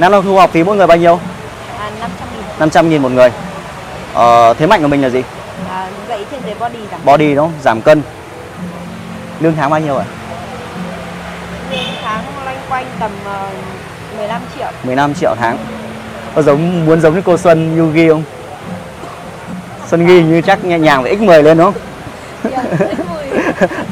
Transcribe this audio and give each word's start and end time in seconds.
Năm 0.00 0.12
năm 0.12 0.22
thu 0.22 0.36
học 0.36 0.50
phí 0.52 0.62
mỗi 0.64 0.76
người 0.76 0.86
bao 0.86 0.96
nhiêu? 0.96 1.20
À, 1.78 1.90
500 2.00 2.28
nghìn 2.34 2.44
500 2.58 2.88
nghìn 2.88 3.02
một 3.02 3.08
người 3.12 3.32
ờ, 4.14 4.54
Thế 4.54 4.66
mạnh 4.66 4.82
của 4.82 4.88
mình 4.88 5.02
là 5.02 5.08
gì? 5.08 5.22
à, 5.70 5.88
Dạy 6.08 6.24
trên 6.30 6.40
về 6.40 6.54
body 6.60 6.78
giảm 6.90 7.00
Body 7.04 7.34
đúng 7.34 7.44
không? 7.44 7.52
Giảm 7.62 7.80
cân 7.82 8.02
Lương 9.40 9.56
tháng 9.56 9.70
bao 9.70 9.80
nhiêu 9.80 9.96
ạ? 9.96 10.04
Lương 11.70 11.80
tháng 12.02 12.24
loanh 12.44 12.56
quanh 12.68 12.86
tầm 13.00 13.10
ờ, 13.24 13.48
15 14.18 14.40
triệu 14.58 14.68
15 14.84 15.14
triệu 15.14 15.34
tháng 15.40 15.58
Có 16.34 16.42
giống 16.42 16.86
muốn 16.86 17.00
giống 17.00 17.14
như 17.14 17.22
cô 17.24 17.36
Xuân 17.36 17.78
Yugi 17.78 18.10
không? 18.10 18.22
Xuân 19.90 20.06
Ghi 20.06 20.22
như 20.22 20.40
chắc 20.40 20.64
nhẹ 20.64 20.78
nhàng 20.78 21.02
với 21.02 21.16
x10 21.16 21.42
lên 21.42 21.58
đúng 21.58 21.72
không? 21.72 22.52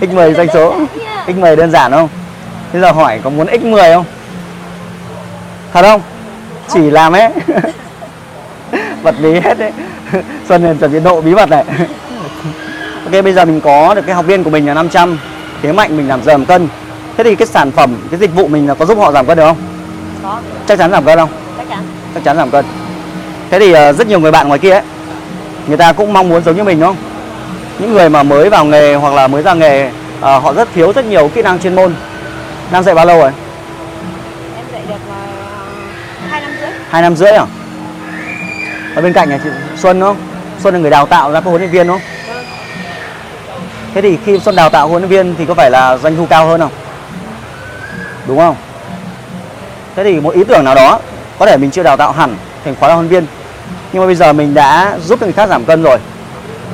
x10 0.00 0.34
doanh 0.36 0.48
số 0.54 0.74
x10 1.26 1.56
đơn 1.56 1.70
giản 1.70 1.92
không? 1.92 2.08
Bây 2.72 2.82
giờ 2.82 2.92
hỏi 2.92 3.20
có 3.24 3.30
muốn 3.30 3.46
x10 3.46 3.94
không? 3.94 4.04
Thật 5.74 5.82
không? 5.82 6.02
Chỉ 6.68 6.90
làm 6.90 7.12
ấy. 7.12 7.28
Vật 9.02 9.14
lý 9.20 9.40
hết 9.40 9.58
đấy. 9.58 9.72
Xuân 10.48 10.62
là 10.62 10.74
chuẩn 10.80 10.92
bị 10.92 11.00
độ 11.00 11.20
bí 11.20 11.34
mật 11.34 11.50
này. 11.50 11.64
Ok 13.04 13.24
bây 13.24 13.32
giờ 13.32 13.44
mình 13.44 13.60
có 13.60 13.94
được 13.94 14.02
cái 14.06 14.14
học 14.14 14.26
viên 14.26 14.44
của 14.44 14.50
mình 14.50 14.66
là 14.66 14.74
500 14.74 15.18
Thế 15.62 15.72
mạnh 15.72 15.96
mình 15.96 16.08
làm 16.08 16.22
giảm 16.22 16.44
cân. 16.44 16.68
Thế 17.16 17.24
thì 17.24 17.34
cái 17.34 17.46
sản 17.46 17.70
phẩm, 17.72 17.96
cái 18.10 18.20
dịch 18.20 18.34
vụ 18.34 18.48
mình 18.48 18.68
là 18.68 18.74
có 18.74 18.86
giúp 18.86 18.98
họ 18.98 19.12
giảm 19.12 19.26
cân 19.26 19.38
được 19.38 19.44
không? 19.46 19.56
Có. 20.22 20.40
Chắc 20.66 20.78
chắn 20.78 20.90
giảm 20.90 21.04
cân 21.04 21.18
không? 21.18 21.28
chắc 21.56 21.68
chắn. 21.68 21.78
Chắc 22.14 22.24
chắn 22.24 22.36
giảm 22.36 22.50
cân. 22.50 22.64
Thế 23.50 23.58
thì 23.58 23.72
ờ, 23.72 23.92
rất 23.92 24.08
nhiều 24.08 24.20
người 24.20 24.32
bạn 24.32 24.48
ngoài 24.48 24.58
kia 24.58 24.70
ấy 24.70 24.82
người 25.68 25.76
ta 25.76 25.92
cũng 25.92 26.12
mong 26.12 26.28
muốn 26.28 26.44
giống 26.44 26.56
như 26.56 26.64
mình 26.64 26.80
đúng 26.80 26.88
không? 26.88 26.96
Những 27.78 27.92
người 27.92 28.08
mà 28.08 28.22
mới 28.22 28.50
vào 28.50 28.64
nghề 28.64 28.94
hoặc 28.94 29.14
là 29.14 29.28
mới 29.28 29.42
ra 29.42 29.54
nghề 29.54 29.90
ờ, 30.20 30.38
họ 30.38 30.52
rất 30.54 30.68
thiếu 30.74 30.92
rất 30.92 31.04
nhiều 31.04 31.28
kỹ 31.28 31.42
năng 31.42 31.58
chuyên 31.58 31.74
môn. 31.74 31.94
Đang 32.70 32.82
dạy 32.82 32.94
bao 32.94 33.06
lâu 33.06 33.18
rồi 33.20 33.30
Em 34.56 34.64
dạy 34.72 34.82
được 34.88 34.94
uh, 34.94 35.14
2 36.30 36.40
năm 36.40 36.50
rưỡi. 36.60 36.70
Hai 36.90 37.02
năm 37.02 37.16
rưỡi 37.16 37.30
à? 37.30 37.46
Ở 38.94 39.02
bên 39.02 39.12
cạnh 39.12 39.28
là 39.30 39.38
chị 39.44 39.50
Xuân 39.76 40.00
đúng 40.00 40.08
không? 40.08 40.16
Xuân 40.62 40.74
là 40.74 40.80
người 40.80 40.90
đào 40.90 41.06
tạo 41.06 41.32
ra 41.32 41.40
các 41.40 41.50
huấn 41.50 41.60
luyện 41.60 41.70
viên 41.70 41.86
đúng 41.86 41.98
không? 41.98 42.34
Vâng. 42.34 42.44
thế 43.94 44.00
thì 44.00 44.18
khi 44.24 44.38
Xuân 44.38 44.56
đào 44.56 44.70
tạo 44.70 44.88
huấn 44.88 45.02
luyện 45.02 45.10
viên 45.10 45.34
thì 45.38 45.46
có 45.46 45.54
phải 45.54 45.70
là 45.70 45.96
doanh 45.96 46.16
thu 46.16 46.26
cao 46.26 46.46
hơn 46.46 46.60
không? 46.60 46.72
Đúng 48.26 48.38
không? 48.38 48.56
Thế 49.96 50.04
thì 50.04 50.20
một 50.20 50.34
ý 50.34 50.44
tưởng 50.44 50.64
nào 50.64 50.74
đó 50.74 51.00
có 51.38 51.46
thể 51.46 51.56
mình 51.56 51.70
chưa 51.70 51.82
đào 51.82 51.96
tạo 51.96 52.12
hẳn 52.12 52.36
thành 52.64 52.74
khóa 52.80 52.88
là 52.88 52.94
huấn 52.94 53.08
luyện 53.08 53.20
viên 53.20 53.30
nhưng 53.92 54.02
mà 54.02 54.06
bây 54.06 54.14
giờ 54.14 54.32
mình 54.32 54.54
đã 54.54 54.98
giúp 55.04 55.20
cho 55.20 55.26
người 55.26 55.32
khác 55.32 55.48
giảm 55.48 55.64
cân 55.64 55.82
rồi 55.82 55.98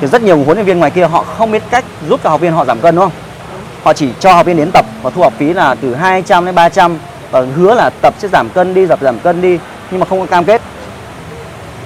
thì 0.01 0.07
rất 0.07 0.21
nhiều 0.21 0.37
huấn 0.37 0.57
luyện 0.57 0.65
viên 0.65 0.79
ngoài 0.79 0.91
kia 0.91 1.05
họ 1.05 1.23
không 1.37 1.51
biết 1.51 1.63
cách 1.69 1.85
giúp 2.09 2.19
cho 2.23 2.29
học 2.29 2.41
viên 2.41 2.53
họ 2.53 2.65
giảm 2.65 2.79
cân 2.79 2.95
đúng 2.95 3.05
không? 3.05 3.13
Họ 3.83 3.93
chỉ 3.93 4.09
cho 4.19 4.33
học 4.33 4.45
viên 4.45 4.57
đến 4.57 4.71
tập 4.71 4.85
và 5.01 5.09
thu 5.09 5.21
học 5.21 5.33
phí 5.37 5.53
là 5.53 5.75
từ 5.75 5.95
200 5.95 6.45
đến 6.45 6.55
300 6.55 6.97
và 7.31 7.43
hứa 7.55 7.73
là 7.75 7.89
tập 7.89 8.13
sẽ 8.17 8.27
giảm 8.27 8.49
cân 8.49 8.73
đi 8.73 8.85
tập 8.85 8.99
giảm 9.01 9.19
cân 9.19 9.41
đi, 9.41 9.59
nhưng 9.91 9.99
mà 9.99 10.05
không 10.05 10.19
có 10.19 10.25
cam 10.25 10.45
kết. 10.45 10.61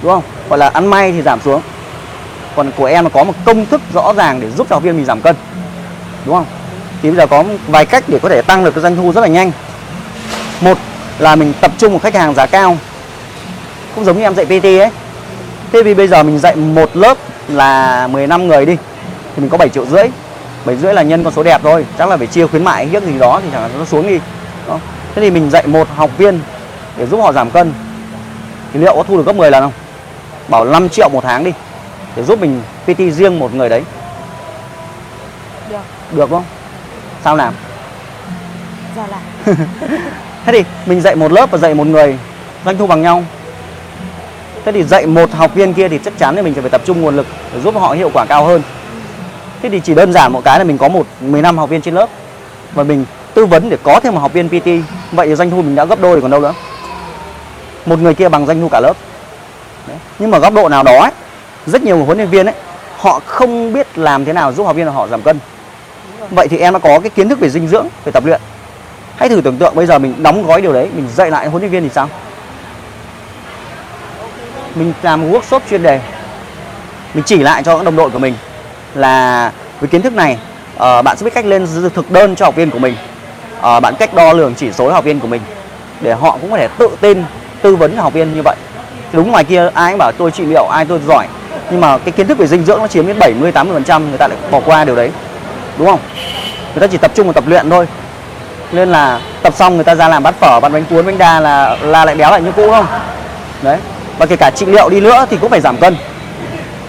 Đúng 0.02 0.12
không? 0.12 0.22
Gọi 0.48 0.58
là 0.58 0.68
ăn 0.68 0.86
may 0.86 1.12
thì 1.12 1.22
giảm 1.22 1.40
xuống. 1.40 1.60
Còn 2.56 2.70
của 2.76 2.84
em 2.84 3.04
là 3.04 3.10
có 3.10 3.24
một 3.24 3.34
công 3.44 3.66
thức 3.66 3.80
rõ 3.94 4.14
ràng 4.16 4.40
để 4.40 4.50
giúp 4.50 4.66
cho 4.70 4.76
học 4.76 4.82
viên 4.82 4.96
mình 4.96 5.04
giảm 5.04 5.20
cân. 5.20 5.36
Đúng 6.24 6.34
không? 6.34 6.46
Thì 7.02 7.10
bây 7.10 7.16
giờ 7.16 7.26
có 7.26 7.44
vài 7.66 7.86
cách 7.86 8.04
để 8.08 8.18
có 8.22 8.28
thể 8.28 8.42
tăng 8.42 8.64
được 8.64 8.74
cái 8.74 8.82
doanh 8.82 8.96
thu 8.96 9.12
rất 9.12 9.20
là 9.20 9.26
nhanh. 9.26 9.52
Một 10.60 10.78
là 11.18 11.36
mình 11.36 11.52
tập 11.60 11.72
trung 11.78 11.92
một 11.92 12.02
khách 12.02 12.14
hàng 12.14 12.34
giá 12.34 12.46
cao. 12.46 12.76
Cũng 13.94 14.04
giống 14.04 14.18
như 14.18 14.22
em 14.22 14.34
dạy 14.34 14.46
PT 14.46 14.64
ấy. 14.64 14.90
Thế 15.72 15.82
vì 15.82 15.94
bây 15.94 16.08
giờ 16.08 16.22
mình 16.22 16.38
dạy 16.38 16.56
một 16.56 16.96
lớp 16.96 17.18
là 17.48 18.06
15 18.06 18.48
người 18.48 18.66
đi, 18.66 18.76
thì 19.34 19.40
mình 19.40 19.48
có 19.48 19.58
7 19.58 19.68
triệu 19.68 19.86
rưỡi. 19.86 20.06
7 20.64 20.76
rưỡi 20.76 20.94
là 20.94 21.02
nhân 21.02 21.24
con 21.24 21.32
số 21.32 21.42
đẹp 21.42 21.60
thôi. 21.62 21.86
Chắc 21.98 22.08
là 22.08 22.16
phải 22.16 22.26
chia 22.26 22.46
khuyến 22.46 22.64
mại 22.64 22.86
hiếc 22.86 23.02
gì 23.02 23.18
đó 23.18 23.40
thì 23.42 23.48
chẳng 23.52 23.62
hạn 23.62 23.70
nó 23.78 23.84
xuống 23.84 24.06
đi 24.06 24.18
thế 25.16 25.22
thì 25.22 25.30
mình 25.30 25.50
dạy 25.50 25.66
một 25.66 25.88
học 25.96 26.10
viên 26.18 26.40
để 26.96 27.06
giúp 27.06 27.20
họ 27.20 27.32
giảm 27.32 27.50
cân. 27.50 27.72
Thì 28.72 28.80
liệu 28.80 28.94
có 28.94 29.02
thu 29.02 29.16
được 29.16 29.26
gấp 29.26 29.36
10 29.36 29.50
lần 29.50 29.62
không? 29.62 29.72
Bảo 30.48 30.64
5 30.64 30.88
triệu 30.88 31.08
một 31.08 31.24
tháng 31.24 31.44
đi 31.44 31.52
để 32.16 32.22
giúp 32.22 32.40
mình 32.40 32.62
PT 32.84 32.98
riêng 32.98 33.38
một 33.38 33.54
người 33.54 33.68
đấy. 33.68 33.82
Được. 35.70 35.78
Được 36.12 36.30
không? 36.30 36.44
Sao 37.24 37.36
làm? 37.36 37.54
Giờ 38.96 39.02
là 39.10 39.18
Thế 40.44 40.52
thì 40.52 40.64
mình 40.86 41.00
dạy 41.00 41.16
một 41.16 41.32
lớp 41.32 41.50
và 41.50 41.58
dạy 41.58 41.74
một 41.74 41.86
người 41.86 42.18
doanh 42.64 42.78
thu 42.78 42.86
bằng 42.86 43.02
nhau. 43.02 43.24
Thế 44.64 44.72
thì 44.72 44.82
dạy 44.82 45.06
một 45.06 45.32
học 45.32 45.54
viên 45.54 45.74
kia 45.74 45.88
thì 45.88 45.98
chắc 46.04 46.18
chắn 46.18 46.36
là 46.36 46.42
mình 46.42 46.54
phải 46.54 46.70
tập 46.70 46.82
trung 46.86 47.00
nguồn 47.00 47.16
lực 47.16 47.26
để 47.54 47.60
giúp 47.60 47.74
họ 47.74 47.92
hiệu 47.92 48.10
quả 48.14 48.24
cao 48.24 48.44
hơn. 48.44 48.62
Thế 49.62 49.68
thì 49.68 49.80
chỉ 49.80 49.94
đơn 49.94 50.12
giản 50.12 50.32
một 50.32 50.44
cái 50.44 50.58
là 50.58 50.64
mình 50.64 50.78
có 50.78 50.88
một 50.88 51.06
15 51.20 51.58
học 51.58 51.70
viên 51.70 51.80
trên 51.80 51.94
lớp. 51.94 52.08
Và 52.74 52.82
mình 52.82 53.04
tư 53.34 53.46
vấn 53.46 53.70
để 53.70 53.76
có 53.82 54.00
thêm 54.00 54.14
một 54.14 54.20
học 54.20 54.32
viên 54.32 54.48
PT. 54.48 54.68
Vậy 55.16 55.28
thì 55.28 55.34
doanh 55.34 55.50
thu 55.50 55.62
mình 55.62 55.74
đã 55.74 55.84
gấp 55.84 56.00
đôi 56.00 56.20
còn 56.20 56.30
đâu 56.30 56.40
nữa. 56.40 56.54
Một 57.86 57.98
người 57.98 58.14
kia 58.14 58.28
bằng 58.28 58.46
doanh 58.46 58.60
thu 58.60 58.68
cả 58.68 58.80
lớp. 58.80 58.96
Đấy. 59.88 59.96
Nhưng 60.18 60.30
mà 60.30 60.38
góc 60.38 60.54
độ 60.54 60.68
nào 60.68 60.82
đó 60.82 60.98
ấy, 61.00 61.10
rất 61.66 61.82
nhiều 61.82 62.04
huấn 62.04 62.18
luyện 62.18 62.30
viên 62.30 62.46
ấy 62.46 62.54
họ 62.96 63.20
không 63.26 63.72
biết 63.72 63.98
làm 63.98 64.24
thế 64.24 64.32
nào 64.32 64.52
giúp 64.52 64.64
học 64.64 64.76
viên 64.76 64.86
họ 64.86 65.08
giảm 65.08 65.22
cân. 65.22 65.38
Vậy 66.30 66.48
thì 66.48 66.58
em 66.58 66.72
đã 66.72 66.78
có 66.78 67.00
cái 67.00 67.10
kiến 67.10 67.28
thức 67.28 67.40
về 67.40 67.48
dinh 67.48 67.68
dưỡng, 67.68 67.86
về 68.04 68.12
tập 68.12 68.26
luyện 68.26 68.40
Hãy 69.16 69.28
thử 69.28 69.40
tưởng 69.40 69.56
tượng 69.56 69.74
bây 69.74 69.86
giờ 69.86 69.98
mình 69.98 70.22
đóng 70.22 70.46
gói 70.46 70.60
điều 70.60 70.72
đấy, 70.72 70.88
mình 70.94 71.08
dạy 71.14 71.30
lại 71.30 71.48
huấn 71.48 71.62
luyện 71.62 71.72
viên 71.72 71.82
thì 71.82 71.90
sao? 71.94 72.08
Mình 74.74 74.92
làm 75.02 75.22
một 75.22 75.28
workshop 75.38 75.60
chuyên 75.70 75.82
đề. 75.82 76.00
Mình 77.14 77.24
chỉ 77.26 77.36
lại 77.38 77.62
cho 77.62 77.76
các 77.76 77.84
đồng 77.84 77.96
đội 77.96 78.10
của 78.10 78.18
mình 78.18 78.34
là 78.94 79.52
với 79.80 79.88
kiến 79.88 80.02
thức 80.02 80.12
này 80.12 80.38
ờ, 80.76 81.02
bạn 81.02 81.16
sẽ 81.16 81.24
biết 81.24 81.34
cách 81.34 81.44
lên 81.44 81.66
thực 81.94 82.10
đơn 82.10 82.36
cho 82.36 82.44
học 82.44 82.56
viên 82.56 82.70
của 82.70 82.78
mình. 82.78 82.94
Ờ, 83.66 83.80
bạn 83.80 83.94
cách 83.98 84.14
đo 84.14 84.32
lường 84.32 84.54
chỉ 84.54 84.72
số 84.72 84.90
học 84.90 85.04
viên 85.04 85.20
của 85.20 85.28
mình 85.28 85.40
để 86.00 86.14
họ 86.14 86.38
cũng 86.40 86.50
có 86.50 86.56
thể 86.56 86.68
tự 86.78 86.88
tin 87.00 87.24
tư 87.62 87.76
vấn 87.76 87.96
cho 87.96 88.02
học 88.02 88.12
viên 88.12 88.34
như 88.34 88.42
vậy. 88.44 88.56
Đúng 89.12 89.30
ngoài 89.30 89.44
kia 89.44 89.70
ai 89.74 89.92
cũng 89.92 89.98
bảo 89.98 90.12
tôi 90.18 90.30
trị 90.30 90.44
liệu, 90.44 90.66
ai 90.66 90.84
tôi 90.84 91.00
giỏi. 91.08 91.26
Nhưng 91.70 91.80
mà 91.80 91.98
cái 91.98 92.12
kiến 92.12 92.26
thức 92.26 92.38
về 92.38 92.46
dinh 92.46 92.64
dưỡng 92.64 92.78
nó 92.78 92.88
chiếm 92.88 93.06
đến 93.06 93.18
70 93.18 93.52
80% 93.52 94.08
người 94.08 94.18
ta 94.18 94.28
lại 94.28 94.38
bỏ 94.50 94.60
qua 94.64 94.84
điều 94.84 94.96
đấy. 94.96 95.10
Đúng 95.78 95.86
không? 95.86 96.00
Người 96.74 96.80
ta 96.80 96.86
chỉ 96.86 96.96
tập 96.98 97.10
trung 97.14 97.26
vào 97.26 97.32
tập 97.32 97.44
luyện 97.46 97.70
thôi 97.70 97.86
nên 98.72 98.88
là 98.88 99.20
tập 99.42 99.54
xong 99.56 99.74
người 99.74 99.84
ta 99.84 99.94
ra 99.94 100.08
làm 100.08 100.22
bát 100.22 100.34
phở 100.40 100.60
bát 100.60 100.72
bánh 100.72 100.84
cuốn 100.90 101.06
bánh 101.06 101.18
đa 101.18 101.40
là 101.40 101.76
là 101.82 102.04
lại 102.04 102.14
béo 102.14 102.30
lại 102.30 102.42
như 102.42 102.52
cũ 102.52 102.70
không 102.70 102.86
đấy 103.62 103.78
và 104.18 104.26
kể 104.26 104.36
cả 104.36 104.50
trị 104.50 104.66
liệu 104.66 104.88
đi 104.88 105.00
nữa 105.00 105.26
thì 105.30 105.36
cũng 105.40 105.50
phải 105.50 105.60
giảm 105.60 105.76
cân 105.76 105.96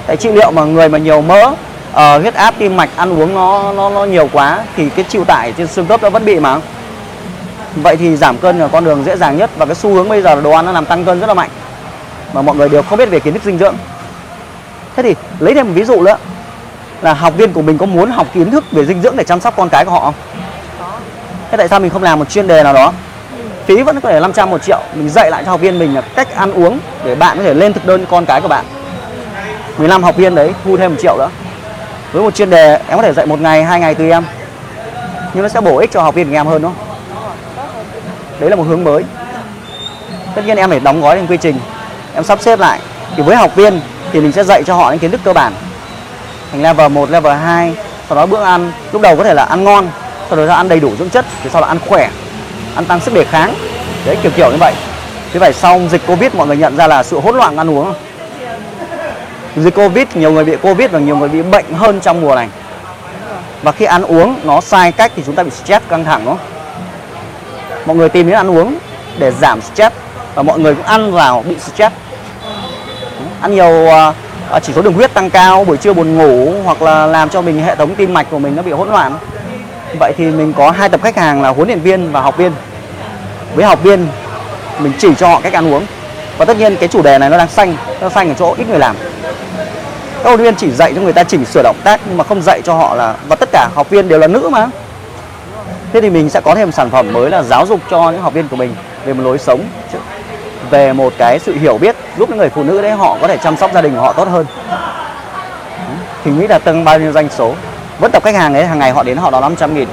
tại 0.07 0.17
trị 0.17 0.29
liệu 0.31 0.51
mà 0.51 0.63
người 0.63 0.89
mà 0.89 0.97
nhiều 0.97 1.21
mỡ 1.21 1.51
Ờ, 1.94 2.20
huyết 2.20 2.34
áp 2.34 2.53
tim 2.58 2.78
mạch 2.78 2.90
ăn 2.96 3.20
uống 3.20 3.34
nó 3.34 3.74
nó 3.74 3.90
nó 3.90 4.06
nhiều 4.06 4.30
quá 4.34 4.64
thì 4.75 4.90
cái 4.90 5.06
chịu 5.09 5.25
tải 5.25 5.53
trên 5.58 5.68
xương 5.68 5.88
khớp 5.88 6.03
nó 6.03 6.09
vẫn 6.09 6.25
bị 6.25 6.40
mà 6.40 6.58
vậy 7.75 7.96
thì 7.98 8.16
giảm 8.16 8.38
cân 8.38 8.59
là 8.59 8.68
con 8.68 8.86
đường 8.86 9.03
dễ 9.03 9.16
dàng 9.18 9.38
nhất 9.38 9.50
và 9.58 9.66
cái 9.66 9.75
xu 9.75 9.94
hướng 9.94 10.09
bây 10.09 10.22
giờ 10.22 10.36
là 10.36 10.42
đồ 10.42 10.52
ăn 10.52 10.66
nó 10.66 10.72
làm 10.72 10.86
tăng 10.86 11.06
cân 11.06 11.20
rất 11.20 11.28
là 11.28 11.34
mạnh 11.34 11.50
mà 12.34 12.42
mọi 12.42 12.56
người 12.56 12.70
đều 12.70 12.84
không 12.84 13.00
biết 13.00 13.09
về 13.09 13.20
kiến 13.20 13.34
thức 13.34 13.44
dinh 13.44 13.58
dưỡng 13.58 13.75
thế 14.96 15.03
thì 15.03 15.16
lấy 15.40 15.53
thêm 15.53 15.68
một 15.68 15.74
ví 15.75 15.84
dụ 15.84 16.02
nữa 16.02 16.18
là 17.02 17.14
học 17.14 17.34
viên 17.38 17.53
của 17.53 17.62
mình 17.62 17.78
có 17.78 17.86
muốn 17.86 18.12
học 18.12 18.28
kiến 18.34 18.52
thức 18.52 18.64
về 18.72 18.86
dinh 18.86 19.02
dưỡng 19.02 19.18
để 19.18 19.24
chăm 19.24 19.40
sóc 19.40 19.54
con 19.58 19.69
cái 19.69 19.86
của 19.86 19.92
họ 19.92 20.00
không 20.02 20.14
Thế 21.52 21.58
tại 21.58 21.68
sao 21.68 21.80
mình 21.80 21.90
không 21.90 22.04
làm 22.04 22.19
một 22.19 22.30
chuyên 22.30 22.48
đề 22.48 22.64
nào 22.64 22.74
đó? 22.74 22.94
Phí 23.66 23.84
vẫn 23.84 24.00
có 24.02 24.09
thể 24.09 24.19
500 24.19 24.50
một 24.50 24.64
triệu, 24.64 24.80
mình 24.96 25.09
dạy 25.09 25.31
lại 25.31 25.44
cho 25.46 25.52
học 25.52 25.62
viên 25.62 25.80
mình 25.80 25.96
là 25.96 26.02
cách 26.02 26.36
ăn 26.36 26.52
uống 26.54 26.80
để 27.04 27.16
bạn 27.16 27.38
có 27.38 27.44
thể 27.44 27.54
lên 27.54 27.74
thực 27.74 27.86
đơn 27.86 28.06
con 28.09 28.25
cái 28.25 28.42
của 28.42 28.48
bạn. 28.48 28.66
15 29.78 30.04
học 30.04 30.16
viên 30.16 30.36
đấy 30.36 30.54
thu 30.64 30.78
thêm 30.78 30.92
một 30.92 30.98
triệu 31.02 31.18
nữa. 31.18 31.30
Với 32.17 32.23
một 32.23 32.35
chuyên 32.35 32.50
đề 32.50 32.79
em 32.88 32.97
có 32.97 33.01
thể 33.01 33.13
dạy 33.13 33.25
một 33.25 33.41
ngày, 33.41 33.63
hai 33.63 33.79
ngày 33.79 33.95
tùy 33.95 34.11
em. 34.11 34.23
Nhưng 35.33 35.44
nó 35.44 35.50
sẽ 35.50 35.61
bổ 35.61 35.78
ích 35.78 35.91
cho 35.91 36.01
học 36.01 36.16
viên 36.16 36.29
của 36.29 36.35
em 36.35 36.47
hơn 36.47 36.61
đúng 36.61 36.73
không? 36.73 36.85
Đấy 38.39 38.50
là 38.50 38.55
một 38.55 38.63
hướng 38.63 38.83
mới. 38.83 39.03
Tất 40.35 40.41
nhiên 40.45 40.57
em 40.57 40.69
phải 40.69 40.79
đóng 40.79 41.01
gói 41.01 41.16
thành 41.16 41.27
quy 41.27 41.38
trình. 41.38 41.59
Em 42.13 42.23
sắp 42.23 42.41
xếp 42.41 42.59
lại. 42.59 42.79
Thì 43.16 43.23
với 43.23 43.35
học 43.35 43.56
viên 43.56 43.81
thì 44.11 44.19
mình 44.19 44.31
sẽ 44.31 44.44
dạy 44.44 44.63
cho 44.63 44.75
họ 44.75 44.91
những 44.91 45.00
kiến 45.00 45.11
thức 45.11 45.22
cơ 45.23 45.33
bản. 45.33 45.53
Thành 46.51 46.61
level 46.61 46.91
1, 46.91 47.09
level 47.09 47.33
2, 47.33 47.73
sau 48.09 48.16
đó 48.16 48.25
bữa 48.25 48.44
ăn 48.44 48.72
lúc 48.91 49.01
đầu 49.01 49.16
có 49.16 49.23
thể 49.23 49.33
là 49.33 49.44
ăn 49.44 49.63
ngon 49.63 49.89
sau 50.29 50.38
đó 50.38 50.45
là 50.45 50.56
ăn 50.56 50.69
đầy 50.69 50.79
đủ 50.79 50.95
dưỡng 51.00 51.09
chất 51.09 51.25
thì 51.44 51.50
sau 51.50 51.61
là 51.61 51.67
ăn 51.67 51.79
khỏe 51.88 52.09
ăn 52.75 52.85
tăng 52.85 53.00
sức 53.00 53.13
đề 53.13 53.25
kháng 53.25 53.53
đấy 54.06 54.17
kiểu 54.23 54.31
kiểu 54.35 54.51
như 54.51 54.57
vậy 54.59 54.73
thế 55.33 55.39
vậy 55.39 55.53
sau 55.53 55.81
dịch 55.91 56.01
covid 56.07 56.33
mọi 56.33 56.47
người 56.47 56.57
nhận 56.57 56.77
ra 56.77 56.88
là 56.88 57.03
sự 57.03 57.19
hỗn 57.19 57.38
loạn 57.38 57.57
ăn 57.57 57.69
uống 57.69 57.94
dịch 59.63 59.75
covid 59.75 60.07
nhiều 60.13 60.31
người 60.31 60.45
bị 60.45 60.56
covid 60.56 60.92
và 60.92 61.00
nhiều 61.00 61.18
người 61.18 61.30
bị 61.30 61.42
bệnh 61.42 61.65
hơn 61.74 62.00
trong 62.00 62.21
mùa 62.21 62.36
này 62.36 62.50
và 63.63 63.71
khi 63.71 63.86
ăn 63.86 64.04
uống 64.04 64.39
nó 64.44 64.62
sai 64.62 64.92
cách 64.92 65.12
thì 65.15 65.24
chúng 65.25 65.36
ta 65.36 65.44
bị 65.44 65.51
stress 65.51 65.86
căng 65.89 66.06
thẳng 66.06 66.25
đó 66.25 66.38
mọi 67.86 67.95
người 67.95 68.09
tìm 68.09 68.27
đến 68.27 68.36
ăn 68.36 68.51
uống 68.51 68.77
để 69.18 69.31
giảm 69.31 69.62
stress 69.62 69.95
và 70.36 70.44
mọi 70.44 70.59
người 70.59 70.75
cũng 70.75 70.86
ăn 70.86 71.12
vào 71.12 71.44
bị 71.50 71.56
stress 71.59 71.95
ăn 73.42 73.56
nhiều 73.56 73.89
à, 73.89 74.13
à, 74.51 74.59
chỉ 74.59 74.74
số 74.74 74.81
đường 74.81 74.94
huyết 74.94 75.13
tăng 75.13 75.30
cao 75.30 75.63
buổi 75.63 75.77
trưa 75.77 75.94
buồn 75.94 76.15
ngủ 76.15 76.54
hoặc 76.63 76.81
là 76.81 77.06
làm 77.06 77.30
cho 77.30 77.42
mình 77.42 77.63
hệ 77.63 77.75
thống 77.75 77.95
tim 77.95 78.13
mạch 78.13 78.27
của 78.31 78.39
mình 78.39 78.56
nó 78.56 78.62
bị 78.62 78.71
hỗn 78.71 78.89
loạn 78.89 79.18
Vậy 80.00 80.13
thì 80.18 80.25
mình 80.25 80.54
có 80.54 80.71
hai 80.71 80.89
tập 80.89 81.00
khách 81.04 81.18
hàng 81.18 81.42
là 81.42 81.50
huấn 81.50 81.68
luyện 81.68 81.80
viên 81.80 82.12
và 82.12 82.21
học 82.21 82.38
viên. 82.38 82.51
Với 83.56 83.65
học 83.65 83.83
viên 83.83 84.07
mình 84.80 84.92
chỉ 85.00 85.15
cho 85.18 85.27
họ 85.27 85.42
cách 85.42 85.54
ăn 85.54 85.74
uống. 85.74 85.86
Và 86.38 86.45
tất 86.45 86.57
nhiên 86.57 86.75
cái 86.75 86.89
chủ 86.89 87.01
đề 87.01 87.18
này 87.18 87.30
nó 87.30 87.38
đang 87.38 87.48
xanh, 87.48 87.75
nó 88.01 88.09
xanh 88.09 88.30
ở 88.30 88.36
chỗ 88.39 88.56
ít 88.57 88.69
người 88.69 88.80
làm. 88.80 88.95
Các 90.27 90.31
huấn 90.31 90.41
luyện 90.41 90.56
viên 90.56 90.59
chỉ 90.59 90.75
dạy 90.75 90.94
cho 90.95 91.01
người 91.01 91.13
ta 91.13 91.24
chỉnh 91.24 91.45
sửa 91.45 91.63
động 91.63 91.75
tác, 91.83 92.00
nhưng 92.06 92.18
mà 92.18 92.24
không 92.24 92.41
dạy 92.41 92.62
cho 92.63 92.74
họ 92.74 92.95
là, 92.95 93.15
và 93.27 93.35
tất 93.35 93.50
cả 93.51 93.69
học 93.75 93.89
viên 93.89 94.07
đều 94.07 94.19
là 94.19 94.27
nữ 94.27 94.50
mà. 94.51 94.68
Thế 95.94 96.01
thì 96.01 96.09
mình 96.09 96.29
sẽ 96.29 96.41
có 96.41 96.56
thêm 96.56 96.71
sản 96.71 96.89
phẩm 96.89 97.13
mới 97.13 97.29
là 97.29 97.44
giáo 97.44 97.65
dục 97.65 97.79
cho 97.89 98.12
những 98.12 98.21
học 98.21 98.33
viên 98.33 98.47
của 98.47 98.56
mình 98.56 98.75
về 99.06 99.13
một 99.13 99.24
lối 99.24 99.38
sống 99.38 99.62
về 100.69 100.94
một 100.94 101.13
cái 101.18 101.39
sự 101.39 101.53
hiểu 101.53 101.77
biết 101.77 101.95
giúp 102.18 102.29
những 102.29 102.38
người 102.38 102.50
phụ 102.50 102.63
nữ 102.63 102.81
đấy 102.81 102.91
họ 102.91 103.18
có 103.21 103.27
thể 103.27 103.38
chăm 103.38 103.57
sóc 103.57 103.71
gia 103.74 103.81
đình 103.81 103.95
của 103.95 104.01
họ 104.01 104.13
tốt 104.13 104.27
hơn. 104.27 104.45
Thì 106.24 106.31
nghĩ 106.31 106.47
là 106.47 106.59
tăng 106.59 106.83
bao 106.83 107.00
nhiêu 107.00 107.12
doanh 107.12 107.30
số. 107.30 107.53
Vẫn 108.00 108.12
tập 108.12 108.23
khách 108.23 108.35
hàng 108.35 108.53
ấy, 108.53 108.65
hàng 108.65 108.80
ngày 108.80 108.91
họ 108.91 109.03
đến 109.03 109.18
họ 109.18 109.31
đóng 109.31 109.41
500 109.41 109.75
nghìn. 109.75 109.88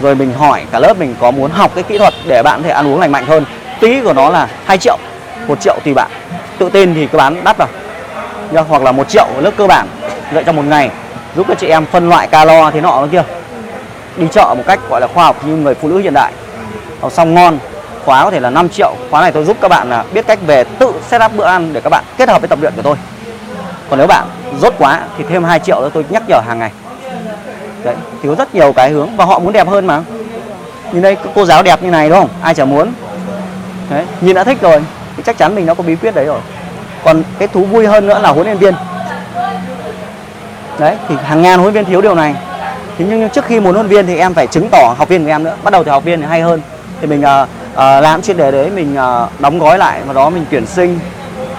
Rồi 0.00 0.14
mình 0.14 0.32
hỏi 0.34 0.64
cả 0.72 0.78
lớp 0.78 0.98
mình 0.98 1.14
có 1.20 1.30
muốn 1.30 1.50
học 1.50 1.70
cái 1.74 1.84
kỹ 1.84 1.98
thuật 1.98 2.14
để 2.26 2.42
bạn 2.42 2.62
có 2.62 2.68
thể 2.68 2.74
ăn 2.74 2.88
uống 2.88 3.00
lành 3.00 3.12
mạnh 3.12 3.26
hơn. 3.26 3.44
Tí 3.80 4.00
của 4.00 4.12
nó 4.12 4.28
là 4.30 4.48
2 4.66 4.78
triệu, 4.78 4.96
một 5.48 5.60
triệu 5.60 5.74
tùy 5.84 5.94
bạn. 5.94 6.10
Tự 6.58 6.68
tin 6.68 6.94
thì 6.94 7.06
cứ 7.06 7.18
bán 7.18 7.44
đắt 7.44 7.56
vào. 7.58 7.68
Nhá, 8.52 8.60
hoặc 8.68 8.82
là 8.82 8.92
một 8.92 9.08
triệu 9.08 9.26
lớp 9.40 9.50
cơ 9.56 9.66
bản 9.66 9.88
dạy 10.34 10.44
trong 10.44 10.56
một 10.56 10.64
ngày. 10.64 10.90
Giúp 11.36 11.46
các 11.48 11.58
chị 11.58 11.66
em 11.66 11.86
phân 11.86 12.08
loại 12.08 12.26
calo 12.26 12.70
thế 12.70 12.80
nọ 12.80 13.06
kia. 13.12 13.22
Đi 14.16 14.26
chợ 14.32 14.54
một 14.56 14.62
cách 14.66 14.80
gọi 14.90 15.00
là 15.00 15.06
khoa 15.06 15.24
học 15.24 15.36
như 15.44 15.56
người 15.56 15.74
phụ 15.74 15.88
nữ 15.88 15.98
hiện 15.98 16.14
đại. 16.14 16.32
Học 17.00 17.12
xong 17.12 17.34
ngon 17.34 17.58
khóa 18.04 18.24
có 18.24 18.30
thể 18.30 18.40
là 18.40 18.50
5 18.50 18.68
triệu. 18.68 18.94
Khóa 19.10 19.20
này 19.20 19.32
tôi 19.32 19.44
giúp 19.44 19.56
các 19.60 19.68
bạn 19.68 19.90
là 19.90 20.04
biết 20.12 20.26
cách 20.26 20.38
về 20.46 20.64
tự 20.64 20.92
setup 21.08 21.36
bữa 21.36 21.44
ăn 21.44 21.72
để 21.72 21.80
các 21.80 21.90
bạn 21.90 22.04
kết 22.16 22.28
hợp 22.28 22.40
với 22.40 22.48
tập 22.48 22.58
luyện 22.60 22.72
của 22.76 22.82
tôi. 22.82 22.96
Còn 23.90 23.98
nếu 23.98 24.06
bạn 24.06 24.26
rốt 24.60 24.74
quá 24.78 25.00
thì 25.18 25.24
thêm 25.28 25.44
2 25.44 25.58
triệu 25.58 25.80
nữa 25.80 25.90
tôi 25.94 26.04
nhắc 26.08 26.22
nhở 26.28 26.40
hàng 26.46 26.58
ngày. 26.58 26.70
Đấy 27.84 27.94
thì 28.22 28.28
có 28.28 28.34
rất 28.34 28.54
nhiều 28.54 28.72
cái 28.72 28.90
hướng 28.90 29.16
và 29.16 29.24
họ 29.24 29.38
muốn 29.38 29.52
đẹp 29.52 29.68
hơn 29.68 29.86
mà. 29.86 30.02
Nhìn 30.92 31.02
đây 31.02 31.16
cô 31.34 31.44
giáo 31.44 31.62
đẹp 31.62 31.82
như 31.82 31.90
này 31.90 32.08
đúng 32.08 32.18
không? 32.18 32.28
Ai 32.42 32.54
chả 32.54 32.64
muốn. 32.64 32.92
Đấy 33.90 34.04
nhìn 34.20 34.34
đã 34.34 34.44
thích 34.44 34.58
rồi. 34.60 34.84
Thì 35.16 35.22
chắc 35.26 35.38
chắn 35.38 35.54
mình 35.54 35.66
nó 35.66 35.74
có 35.74 35.82
bí 35.82 35.96
quyết 35.96 36.14
đấy 36.14 36.24
rồi 36.24 36.40
còn 37.04 37.22
cái 37.38 37.48
thú 37.48 37.64
vui 37.64 37.86
hơn 37.86 38.06
nữa 38.06 38.20
là 38.22 38.28
huấn 38.28 38.46
luyện 38.46 38.58
viên. 38.58 38.74
Đấy 40.78 40.96
thì 41.08 41.14
hàng 41.24 41.42
ngàn 41.42 41.58
huấn 41.58 41.74
luyện 41.74 41.84
viên 41.84 41.92
thiếu 41.92 42.00
điều 42.00 42.14
này. 42.14 42.34
Thế 42.98 43.04
nhưng 43.08 43.28
trước 43.28 43.44
khi 43.44 43.60
muốn 43.60 43.74
huấn 43.74 43.86
luyện 43.86 43.96
viên 43.96 44.06
thì 44.06 44.18
em 44.18 44.34
phải 44.34 44.46
chứng 44.46 44.68
tỏ 44.68 44.94
học 44.98 45.08
viên 45.08 45.24
của 45.24 45.30
em 45.30 45.42
nữa. 45.42 45.54
Bắt 45.62 45.70
đầu 45.70 45.84
từ 45.84 45.90
học 45.90 46.04
viên 46.04 46.20
thì 46.20 46.26
hay 46.26 46.40
hơn. 46.40 46.60
Thì 47.00 47.06
mình 47.06 47.20
uh, 47.20 47.48
uh, 47.72 47.78
làm 47.78 48.22
chuyên 48.22 48.36
đề 48.36 48.50
đấy 48.50 48.70
mình 48.70 48.94
uh, 48.94 49.40
đóng 49.40 49.58
gói 49.58 49.78
lại 49.78 50.00
và 50.06 50.12
đó 50.12 50.30
mình 50.30 50.44
tuyển 50.50 50.66
sinh. 50.66 50.98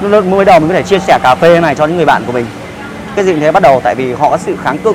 Lúc 0.01 0.25
mới 0.25 0.45
đầu 0.45 0.59
mình 0.59 0.69
có 0.69 0.75
thể 0.75 0.83
chia 0.83 0.99
sẻ 0.99 1.19
cà 1.23 1.35
phê 1.35 1.59
này 1.59 1.75
cho 1.75 1.85
những 1.85 1.95
người 1.95 2.05
bạn 2.05 2.23
của 2.27 2.31
mình. 2.31 2.45
Cái 3.15 3.25
gì 3.25 3.39
thế 3.39 3.51
bắt 3.51 3.63
đầu 3.63 3.81
tại 3.83 3.95
vì 3.95 4.13
họ 4.13 4.29
có 4.29 4.37
sự 4.37 4.55
kháng 4.63 4.77
cự. 4.77 4.93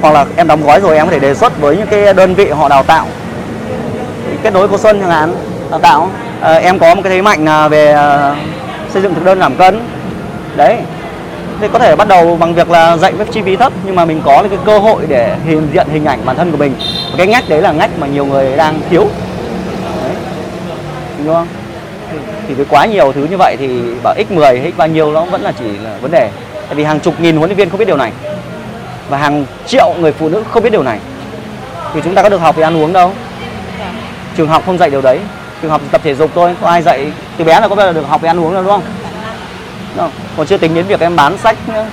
Hoặc 0.00 0.14
là 0.14 0.26
em 0.36 0.46
đóng 0.46 0.66
gói 0.66 0.80
rồi 0.80 0.96
em 0.96 1.06
có 1.06 1.12
thể 1.12 1.18
đề 1.18 1.34
xuất 1.34 1.60
với 1.60 1.76
những 1.76 1.86
cái 1.86 2.14
đơn 2.14 2.34
vị 2.34 2.50
họ 2.50 2.68
đào 2.68 2.82
tạo. 2.82 3.06
Kết 4.42 4.54
nối 4.54 4.68
cô 4.68 4.78
Xuân 4.78 5.00
chẳng 5.00 5.10
hạn 5.10 5.34
đào 5.70 5.80
tạo. 5.80 6.10
Uh, 6.40 6.62
em 6.62 6.78
có 6.78 6.94
một 6.94 7.02
cái 7.04 7.12
thế 7.12 7.22
mạnh 7.22 7.44
là 7.44 7.68
về 7.68 7.92
uh, 7.92 8.36
xây 8.92 9.02
dựng 9.02 9.14
thực 9.14 9.24
đơn 9.24 9.38
giảm 9.38 9.56
cân. 9.56 9.80
Đấy. 10.56 10.78
Thì 11.60 11.68
có 11.72 11.78
thể 11.78 11.96
bắt 11.96 12.08
đầu 12.08 12.36
bằng 12.36 12.54
việc 12.54 12.70
là 12.70 12.96
dạy 12.96 13.12
với 13.12 13.26
chi 13.26 13.42
phí 13.42 13.56
thấp 13.56 13.72
nhưng 13.84 13.96
mà 13.96 14.04
mình 14.04 14.22
có 14.24 14.44
cái 14.50 14.58
cơ 14.64 14.78
hội 14.78 15.02
để 15.08 15.36
hiện 15.46 15.68
diện 15.72 15.86
hình 15.92 16.04
ảnh 16.04 16.18
bản 16.24 16.36
thân 16.36 16.50
của 16.50 16.56
mình. 16.56 16.74
Và 17.10 17.16
cái 17.16 17.26
ngách 17.26 17.48
đấy 17.48 17.62
là 17.62 17.72
ngách 17.72 17.90
mà 17.98 18.06
nhiều 18.06 18.26
người 18.26 18.56
đang 18.56 18.80
thiếu. 18.90 19.08
Đấy. 20.02 20.14
đúng 21.24 21.34
không? 21.34 21.46
Thì, 22.12 22.18
thì 22.48 22.54
với 22.54 22.64
quá 22.68 22.86
nhiều 22.86 23.12
thứ 23.12 23.26
như 23.30 23.36
vậy 23.36 23.56
thì 23.58 23.80
bảo 24.02 24.14
x10 24.14 24.62
hay 24.62 24.72
x 24.72 24.76
bao 24.76 24.88
nhiêu 24.88 25.12
nó 25.12 25.24
vẫn 25.24 25.42
là 25.42 25.52
chỉ 25.58 25.78
là 25.84 25.96
vấn 26.00 26.10
đề. 26.10 26.30
Tại 26.66 26.74
vì 26.74 26.84
hàng 26.84 27.00
chục 27.00 27.20
nghìn 27.20 27.36
huấn 27.36 27.50
luyện 27.50 27.58
viên 27.58 27.70
không 27.70 27.78
biết 27.78 27.84
điều 27.84 27.96
này. 27.96 28.12
Và 29.08 29.18
hàng 29.18 29.44
triệu 29.66 29.94
người 30.00 30.12
phụ 30.12 30.28
nữ 30.28 30.44
không 30.50 30.62
biết 30.62 30.70
điều 30.70 30.82
này. 30.82 30.98
Thì 31.94 32.00
chúng 32.04 32.14
ta 32.14 32.22
có 32.22 32.28
được 32.28 32.40
học 32.40 32.56
về 32.56 32.62
ăn 32.62 32.76
uống 32.76 32.92
đâu. 32.92 33.12
Trường 34.36 34.48
học 34.48 34.62
không 34.66 34.78
dạy 34.78 34.90
điều 34.90 35.02
đấy 35.02 35.18
trường 35.62 35.70
học 35.70 35.80
tập 35.90 36.00
thể 36.04 36.14
dục 36.14 36.30
thôi, 36.34 36.56
có 36.60 36.68
ai 36.68 36.82
dạy 36.82 37.12
từ 37.36 37.44
bé 37.44 37.60
là 37.60 37.68
có 37.68 37.74
bao 37.74 37.86
giờ 37.86 37.92
được 37.92 38.08
học 38.08 38.20
về 38.20 38.28
ăn 38.28 38.40
uống 38.40 38.54
đâu 38.54 38.62
đúng 38.62 38.72
không? 38.72 38.82
Đúng 39.96 40.10
còn 40.36 40.46
chưa 40.46 40.56
tính 40.56 40.74
đến 40.74 40.86
việc 40.86 41.00
em 41.00 41.16
bán 41.16 41.38
sách 41.38 41.56
nữa. 41.68 41.86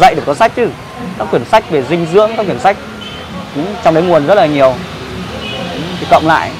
Dạy 0.00 0.14
được 0.14 0.22
có 0.26 0.34
sách 0.34 0.52
chứ, 0.56 0.68
các 1.18 1.30
quyển 1.30 1.44
sách 1.44 1.70
về 1.70 1.82
dinh 1.82 2.06
dưỡng, 2.12 2.30
các 2.36 2.46
quyển 2.46 2.58
sách 2.58 2.76
ừ, 3.56 3.62
trong 3.84 3.94
đấy 3.94 4.04
nguồn 4.04 4.26
rất 4.26 4.34
là 4.34 4.46
nhiều. 4.46 4.74
Ừ, 5.72 5.80
thì 6.00 6.06
cộng 6.10 6.26
lại, 6.26 6.50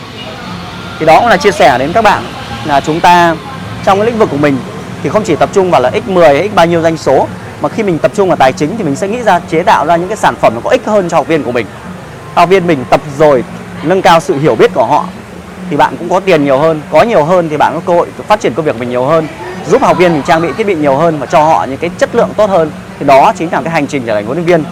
thì 0.98 1.06
đó 1.06 1.20
cũng 1.20 1.28
là 1.28 1.36
chia 1.36 1.52
sẻ 1.52 1.78
đến 1.78 1.92
các 1.92 2.04
bạn, 2.04 2.22
là 2.64 2.80
chúng 2.80 3.00
ta 3.00 3.36
trong 3.84 3.98
cái 3.98 4.06
lĩnh 4.06 4.18
vực 4.18 4.28
của 4.30 4.36
mình 4.36 4.56
thì 5.02 5.08
không 5.08 5.22
chỉ 5.24 5.36
tập 5.36 5.48
trung 5.52 5.70
vào 5.70 5.80
là 5.80 5.90
x10 5.90 6.20
hay 6.20 6.48
x 6.48 6.54
bao 6.54 6.66
nhiêu 6.66 6.82
doanh 6.82 6.96
số, 6.96 7.28
mà 7.60 7.68
khi 7.68 7.82
mình 7.82 7.98
tập 7.98 8.12
trung 8.14 8.28
vào 8.28 8.36
tài 8.36 8.52
chính 8.52 8.76
thì 8.76 8.84
mình 8.84 8.96
sẽ 8.96 9.08
nghĩ 9.08 9.22
ra, 9.22 9.40
chế 9.50 9.62
tạo 9.62 9.86
ra 9.86 9.96
những 9.96 10.08
cái 10.08 10.16
sản 10.16 10.34
phẩm 10.36 10.54
nó 10.54 10.60
có 10.64 10.70
ích 10.70 10.86
hơn 10.86 11.08
cho 11.08 11.16
học 11.16 11.26
viên 11.26 11.42
của 11.42 11.52
mình. 11.52 11.66
Học 12.34 12.48
viên 12.48 12.66
mình 12.66 12.84
tập 12.90 13.00
rồi, 13.18 13.44
nâng 13.82 14.02
cao 14.02 14.20
sự 14.20 14.38
hiểu 14.38 14.54
biết 14.54 14.70
của 14.74 14.86
họ 14.86 15.04
thì 15.72 15.78
bạn 15.78 15.96
cũng 15.98 16.08
có 16.08 16.20
tiền 16.20 16.44
nhiều 16.44 16.58
hơn 16.58 16.80
có 16.90 17.02
nhiều 17.02 17.24
hơn 17.24 17.48
thì 17.48 17.56
bạn 17.56 17.72
có 17.74 17.80
cơ 17.86 17.92
hội 17.92 18.08
phát 18.28 18.40
triển 18.40 18.54
công 18.54 18.64
việc 18.64 18.78
mình 18.78 18.90
nhiều 18.90 19.04
hơn 19.04 19.26
giúp 19.66 19.82
học 19.82 19.98
viên 19.98 20.12
mình 20.12 20.22
trang 20.22 20.42
bị 20.42 20.48
thiết 20.56 20.66
bị 20.66 20.74
nhiều 20.74 20.96
hơn 20.96 21.18
và 21.18 21.26
cho 21.26 21.42
họ 21.42 21.64
những 21.64 21.78
cái 21.78 21.90
chất 21.98 22.14
lượng 22.14 22.28
tốt 22.36 22.50
hơn. 22.50 22.70
Thì 22.98 23.06
đó 23.06 23.32
chính 23.38 23.52
là 23.52 23.60
cái 23.60 23.72
hành 23.72 23.86
trình 23.86 24.02
trở 24.06 24.14
thành 24.14 24.24
huấn 24.26 24.36
luyện 24.36 24.46
viên. 24.46 24.64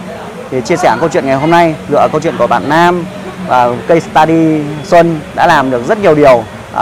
Thì 0.51 0.61
chia 0.61 0.77
sẻ 0.77 0.95
câu 0.99 1.09
chuyện 1.09 1.25
ngày 1.25 1.35
hôm 1.35 1.51
nay 1.51 1.75
dựa 1.89 2.07
câu 2.11 2.21
chuyện 2.21 2.37
của 2.37 2.47
bạn 2.47 2.69
Nam 2.69 3.05
và 3.47 3.69
case 3.87 4.09
study 4.11 4.61
Xuân 4.83 5.19
đã 5.35 5.47
làm 5.47 5.71
được 5.71 5.87
rất 5.87 5.99
nhiều 5.99 6.15
điều 6.15 6.33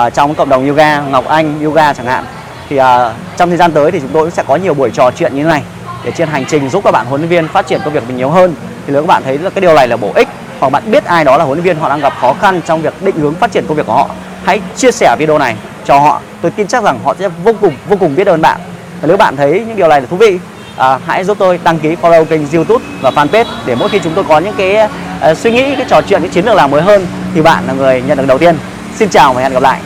uh, 0.06 0.14
trong 0.14 0.36
cộng 0.36 0.50
đồng 0.50 0.68
yoga 0.68 1.02
Ngọc 1.02 1.26
Anh 1.26 1.64
yoga 1.64 1.94
chẳng 1.94 2.06
hạn. 2.06 2.26
Thì 2.70 2.80
uh, 2.80 2.84
trong 3.38 3.50
thời 3.50 3.58
gian 3.58 3.72
tới 3.72 3.92
thì 3.92 4.00
chúng 4.00 4.12
tôi 4.14 4.32
sẽ 4.32 4.44
có 4.48 4.56
nhiều 4.56 4.74
buổi 4.74 4.92
trò 4.92 5.12
chuyện 5.12 5.36
như 5.36 5.44
thế 5.44 5.50
này 5.50 5.64
để 6.06 6.12
trên 6.12 6.28
hành 6.28 6.46
trình 6.46 6.70
giúp 6.70 6.84
các 6.84 6.92
bạn 6.92 7.06
huấn 7.06 7.22
luyện 7.22 7.30
viên 7.30 7.48
phát 7.48 7.68
triển 7.68 7.82
công 7.86 7.94
việc 7.94 8.04
mình 8.08 8.18
nhiều 8.18 8.30
hơn. 8.30 8.56
Thì 8.88 8.94
nếu 8.94 9.02
các 9.02 9.08
bạn 9.08 9.24
thấy 9.24 9.38
là 9.38 9.50
cái 9.50 9.62
điều 9.62 9.74
này 9.74 9.88
là 9.88 9.98
bổ 9.98 10.12
ích 10.16 10.28
hoặc 10.60 10.70
bạn 10.70 10.92
biết 10.92 11.06
ai 11.06 11.26
đó 11.26 11.38
là 11.38 11.44
huấn 11.44 11.58
luyện 11.58 11.66
viên 11.66 11.80
họ 11.80 11.90
đang 11.90 12.00
gặp 12.00 12.14
khó 12.22 12.34
khăn 12.42 12.62
trong 12.66 12.82
việc 12.82 12.94
định 13.02 13.16
hướng 13.16 13.34
phát 13.34 13.52
triển 13.52 13.66
công 13.68 13.78
việc 13.78 13.86
của 13.86 13.94
họ. 13.94 14.10
Hãy 14.46 14.62
chia 14.76 14.92
sẻ 14.92 15.16
video 15.20 15.38
này 15.38 15.56
cho 15.86 16.00
họ. 16.00 16.22
Tôi 16.42 16.52
tin 16.52 16.68
chắc 16.68 16.84
rằng 16.84 17.00
họ 17.04 17.16
sẽ 17.20 17.28
vô 17.44 17.54
cùng 17.62 17.74
vô 17.90 17.98
cùng 18.00 18.16
biết 18.16 18.28
ơn 18.28 18.42
bạn. 18.42 18.60
Và 19.02 19.08
nếu 19.08 19.18
bạn 19.18 19.36
thấy 19.36 19.64
những 19.68 19.78
điều 19.78 19.88
này 19.88 20.02
là 20.02 20.08
thú 20.08 20.18
vị 20.18 20.40
à, 20.78 21.00
hãy 21.06 21.24
giúp 21.24 21.38
tôi 21.40 21.60
đăng 21.64 21.80
ký 21.80 21.96
follow 22.02 22.26
kênh 22.26 22.52
youtube 22.52 22.86
và 23.02 23.10
fanpage 23.10 23.46
để 23.66 23.76
mỗi 23.76 23.90
khi 23.90 24.00
chúng 24.04 24.14
tôi 24.14 24.24
có 24.24 24.40
những 24.40 24.54
cái 24.58 24.88
uh, 25.32 25.38
suy 25.38 25.52
nghĩ 25.52 25.76
cái 25.76 25.86
trò 25.90 26.02
chuyện 26.02 26.22
cái 26.22 26.30
chiến 26.30 26.46
lược 26.46 26.56
làm 26.56 26.72
mới 26.72 26.82
hơn 26.82 27.08
thì 27.36 27.42
bạn 27.42 27.64
là 27.68 27.74
người 27.74 28.04
nhận 28.08 28.18
được 28.18 28.28
đầu 28.28 28.38
tiên. 28.38 28.58
Xin 28.96 29.10
chào 29.10 29.34
và 29.34 29.42
hẹn 29.42 29.54
gặp 29.54 29.64
lại. 29.64 29.80